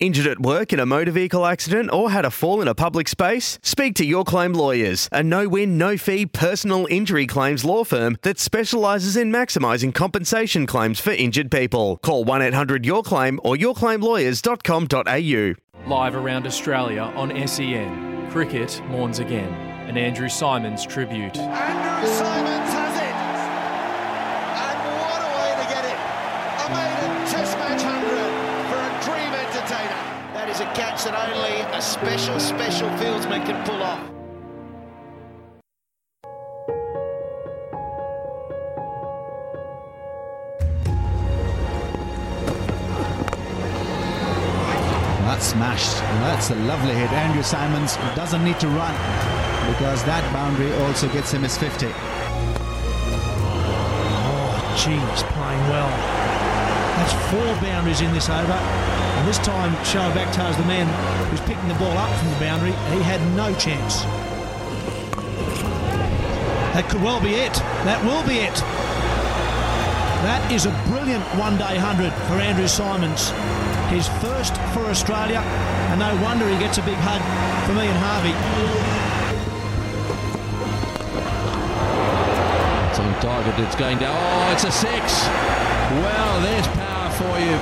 [0.00, 3.06] Injured at work in a motor vehicle accident or had a fall in a public
[3.06, 3.58] space?
[3.62, 8.16] Speak to Your Claim Lawyers, a no win, no fee personal injury claims law firm
[8.22, 11.98] that specialises in maximising compensation claims for injured people.
[11.98, 15.54] Call 1 800 Your Claim or yourclaimlawyers.com.au.
[15.86, 19.52] Live around Australia on SEN, cricket mourns again.
[19.86, 21.36] An Andrew Symonds tribute.
[21.36, 22.59] Andrew Symonds
[29.60, 30.32] dream entertainer.
[30.32, 34.00] That is a catch that only a special, special fieldsman can pull off.
[45.24, 45.96] That's smashed.
[46.20, 47.10] That's a lovely hit.
[47.12, 48.94] Andrew Symonds doesn't need to run
[49.72, 51.86] because that boundary also gets him his 50.
[54.32, 56.39] Oh, gee, he's playing well.
[57.00, 58.52] That's four boundaries in this over.
[58.52, 60.86] And this time, Shoaib Akhtar's the man
[61.30, 62.72] who's picking the ball up from the boundary.
[62.92, 64.04] He had no chance.
[66.74, 67.54] That could well be it.
[67.88, 68.54] That will be it.
[70.28, 73.32] That is a brilliant one-day hundred for Andrew Symonds.
[73.88, 75.40] His first for Australia,
[75.88, 77.22] and no wonder he gets a big hug
[77.64, 78.36] from Ian Harvey.
[83.00, 83.58] On target.
[83.58, 84.14] It's going down.
[84.14, 85.24] Oh, it's a six.
[85.90, 87.56] Well, there's power for you.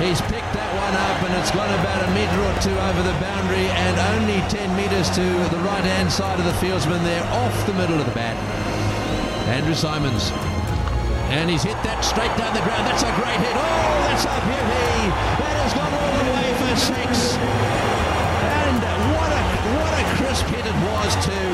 [0.00, 3.12] He's picked that one up and it's gone about a metre or two over the
[3.20, 7.52] boundary and only 10 metres to the right hand side of the fieldsman there off
[7.68, 8.32] the middle of the bat.
[9.52, 10.32] Andrew Symonds.
[11.28, 12.88] And he's hit that straight down the ground.
[12.88, 13.52] That's a great hit.
[13.52, 15.12] Oh, that's a beauty.
[15.36, 17.36] That has gone all the way for six.
[17.36, 18.80] And
[19.12, 19.42] what a
[19.76, 21.50] what a crisp hit it was too.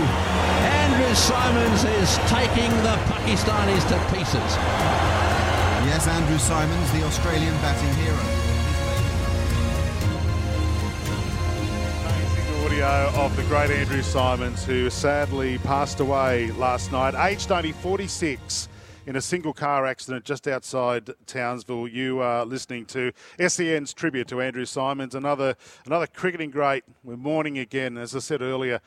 [0.86, 5.23] Andrew Symonds is taking the Pakistanis to pieces.
[5.86, 8.16] Yes, Andrew Symonds, the Australian batting hero.
[12.00, 17.72] Amazing audio of the great Andrew Symonds, who sadly passed away last night, aged only
[17.72, 18.70] 46
[19.06, 21.86] in a single car accident just outside Townsville.
[21.86, 23.12] You are listening to
[23.46, 26.84] SEN's tribute to Andrew Symonds, another another cricketing great.
[27.02, 28.80] We're mourning again, as I said earlier.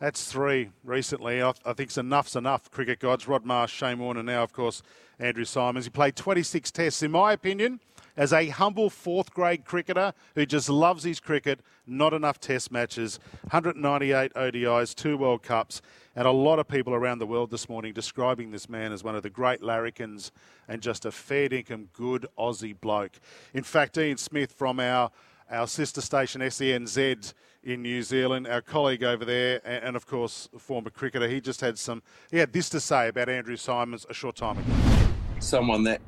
[0.00, 1.40] That's three recently.
[1.40, 2.70] I, I think enough's enough.
[2.70, 4.82] Cricket gods, Rod Marsh, Shane Warne, now of course
[5.18, 5.86] Andrew Symonds.
[5.86, 7.80] He played 26 tests, in my opinion.
[8.14, 13.18] As a humble fourth grade cricketer who just loves his cricket, not enough test matches,
[13.50, 15.80] 198 ODIs, two World Cups,
[16.14, 19.16] and a lot of people around the world this morning describing this man as one
[19.16, 20.30] of the great larrikins
[20.68, 23.18] and just a fair dinkum good Aussie bloke.
[23.54, 25.10] In fact, Ian Smith from our
[25.50, 30.48] our sister station SENZ in New Zealand, our colleague over there, and, and of course
[30.58, 34.14] former cricketer, he just had some he had this to say about Andrew Symonds a
[34.14, 35.01] short time ago.
[35.42, 36.00] Someone that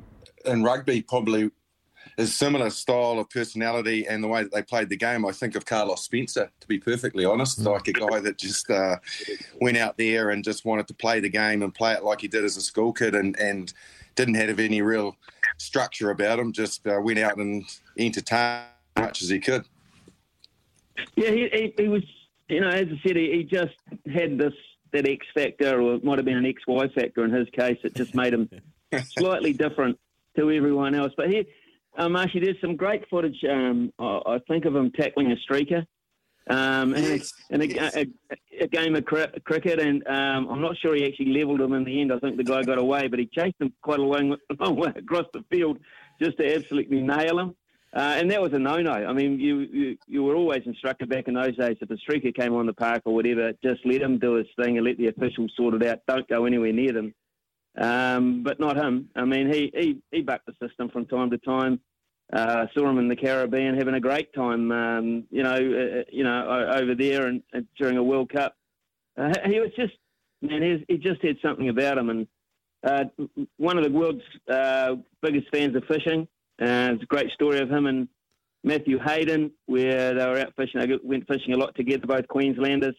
[0.45, 1.51] in rugby probably
[2.17, 5.25] is similar style of personality and the way that they played the game.
[5.25, 8.95] I think of Carlos Spencer, to be perfectly honest, like a guy that just uh,
[9.59, 12.29] went out there and just wanted to play the game and play it like he
[12.29, 13.73] did as a school kid and, and
[14.15, 15.17] didn't have any real
[15.57, 17.65] structure about him, just uh, went out and
[17.97, 18.63] entertained
[18.95, 19.65] as much as he could.
[21.17, 22.03] Yeah, he, he, he was,
[22.47, 23.75] you know, as I said, he, he just
[24.13, 24.53] had this
[24.93, 27.77] that X factor, or it might have been an X Y factor in his case.
[27.83, 28.49] It just made him
[29.01, 29.97] slightly different
[30.37, 31.13] to everyone else.
[31.15, 31.43] But here,
[31.97, 33.37] um, actually, there's some great footage.
[33.49, 35.85] Um, I, I think of him tackling a streaker.
[36.47, 37.19] Um, in, a,
[37.55, 38.05] in a, a,
[38.61, 41.83] a, game of cri- cricket, and um, I'm not sure he actually levelled him in
[41.83, 42.13] the end.
[42.13, 44.93] I think the guy got away, but he chased him quite a long, long way
[44.95, 45.79] across the field
[46.21, 47.55] just to absolutely nail him.
[47.95, 48.91] Uh, and that was a no-no.
[48.91, 52.35] I mean, you, you you were always instructed back in those days if a streaker
[52.35, 55.07] came on the park or whatever, just let him do his thing and let the
[55.07, 55.99] officials sort it out.
[56.05, 57.13] Don't go anywhere near them.
[57.77, 59.09] Um, but not him.
[59.15, 61.79] I mean, he, he, he bucked the system from time to time.
[62.33, 66.23] Uh, saw him in the Caribbean having a great time, um, you know, uh, you
[66.23, 68.55] know, over there and, and during a World Cup.
[69.15, 69.93] Uh, he was just,
[70.41, 72.09] man, he, just had something about him.
[72.09, 72.27] And
[72.83, 73.03] uh,
[73.57, 76.27] one of the world's uh, biggest fans of fishing.
[76.59, 78.07] Uh, it's a great story of him and
[78.63, 80.79] Matthew Hayden, where they were out fishing.
[80.79, 82.95] They went fishing a lot together, both Queenslanders.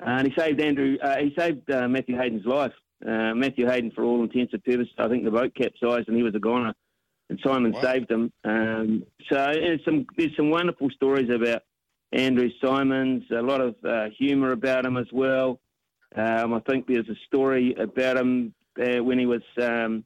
[0.00, 2.72] and he saved Andrew, he saved Matthew Hayden's life.
[3.04, 6.34] Matthew Hayden, for all intents and purposes, I think the boat capsized and he was
[6.34, 6.74] a goner
[7.30, 7.82] and Simon wow.
[7.82, 8.32] saved him.
[8.44, 11.62] Um, so there's some there's some wonderful stories about
[12.12, 15.60] Andrew Symonds, A lot of uh, humour about him as well.
[16.16, 20.04] Um, I think there's a story about him uh, when he was um,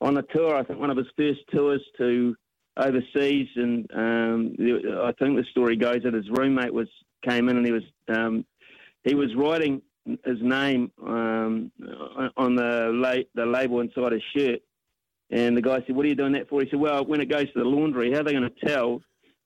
[0.00, 0.56] on a tour.
[0.56, 2.34] I think one of his first tours to
[2.78, 6.88] overseas, and um, I think the story goes that his roommate was
[7.22, 8.46] came in and he was um,
[9.04, 11.70] he was writing his name um,
[12.36, 14.60] on the la- the label inside his shirt,
[15.30, 17.28] and the guy said, "What are you doing that for?" He said, "Well, when it
[17.28, 19.00] goes to the laundry, how are they going to tell?"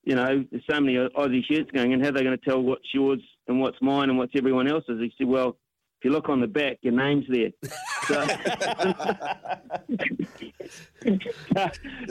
[0.04, 2.62] You know, there's so many Aussie shirts going, and how are they going to tell
[2.62, 5.00] what's yours and what's mine and what's everyone else's?
[5.00, 5.56] He said, "Well,
[5.98, 7.50] if you look on the back, your name's there.
[8.06, 8.20] So,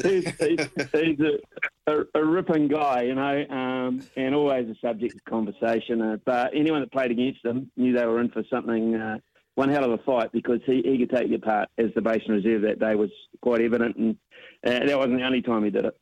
[0.03, 1.39] he's, he's, he's a,
[1.87, 6.01] a, a, ripping guy, you know, um, and always a subject of conversation.
[6.01, 9.17] Uh, but anyone that played against him knew they were in for something, uh,
[9.55, 12.31] one hell of a fight, because he, he could take your part as the Basin
[12.31, 13.11] Reserve that day was
[13.41, 14.17] quite evident, and
[14.65, 15.97] uh, that wasn't the only time he did it.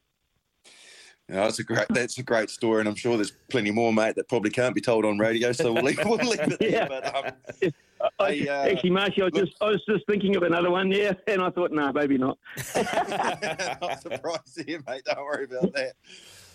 [1.29, 4.27] That's a great that's a great story, and I'm sure there's plenty more, mate, that
[4.27, 5.53] probably can't be told on radio.
[5.53, 6.69] So we'll leave, we'll leave it there.
[6.69, 6.87] yeah.
[6.87, 7.71] But, um,
[8.19, 11.15] I, uh, actually, Marshy, I was just I was just thinking of another one there,
[11.27, 12.37] and I thought, no, nah, maybe not.
[12.75, 15.03] not surprised here, mate.
[15.05, 15.93] Don't worry about that.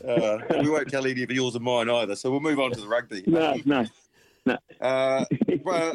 [0.07, 2.15] Uh, we won't tell any of yours and mine either.
[2.15, 3.25] So we'll move on to the rugby.
[3.27, 3.85] No, no,
[4.47, 4.57] no.
[4.81, 5.25] Uh,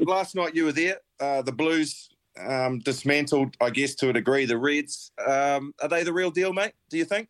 [0.01, 0.97] last night you were there.
[1.19, 2.09] Uh, the Blues
[2.39, 5.11] um, dismantled, I guess, to a degree, the Reds.
[5.25, 6.73] Um, are they the real deal, mate?
[6.89, 7.29] Do you think?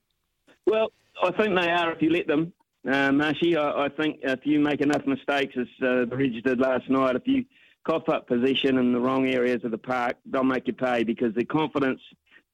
[0.65, 0.91] Well,
[1.21, 2.53] I think they are if you let them,
[2.89, 3.55] uh, Marshy.
[3.55, 7.15] I, I, think if you make enough mistakes, as uh, the Reds did last night,
[7.15, 7.45] if you
[7.85, 11.33] cough up position in the wrong areas of the park, they'll make you pay because
[11.35, 12.01] their confidence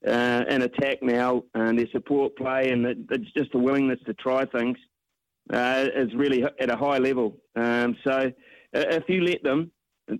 [0.07, 4.45] uh, and attack now and their support play and it's just the willingness to try
[4.45, 4.77] things
[5.53, 7.37] uh, is really at a high level.
[7.55, 8.31] Um, so
[8.73, 9.71] if you let them,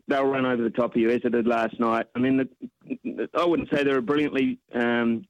[0.08, 2.08] they'll run over the top of you as they did last night.
[2.16, 2.38] I mean,
[2.84, 5.26] the, I wouldn't say they're a brilliantly um,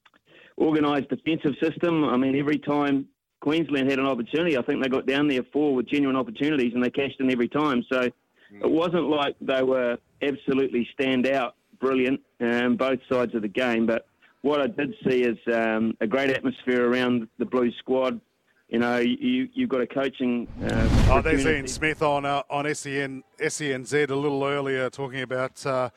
[0.58, 2.04] organised defensive system.
[2.04, 3.06] I mean, every time
[3.40, 6.84] Queensland had an opportunity, I think they got down there four with genuine opportunities and
[6.84, 7.84] they cashed in every time.
[7.90, 8.10] So.
[8.52, 13.86] It wasn't like they were absolutely stand out brilliant um, both sides of the game.
[13.86, 14.06] But
[14.42, 18.20] what I did see is um, a great atmosphere around the Blues squad.
[18.68, 20.46] You know, you, you've got a coaching.
[20.62, 25.64] Uh, oh, there's Ian Smith on uh, on SEN SENZ a little earlier talking about.
[25.66, 25.90] Uh,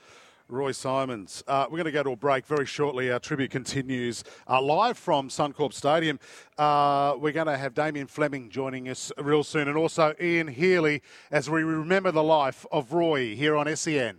[0.54, 1.44] Roy Symonds.
[1.48, 3.12] Uh, we're going to go to a break very shortly.
[3.12, 6.20] Our tribute continues uh, live from Suncorp Stadium.
[6.58, 11.02] Uh, we're going to have Damien Fleming joining us real soon and also Ian Healy
[11.32, 14.18] as we remember the life of Roy here on SEN.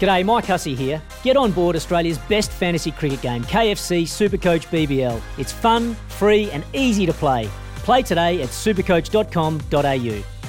[0.00, 1.00] G'day, Mike Hussey here.
[1.22, 5.20] Get on board Australia's best fantasy cricket game, KFC Supercoach BBL.
[5.38, 7.48] It's fun, free, and easy to play.
[7.76, 10.33] Play today at supercoach.com.au.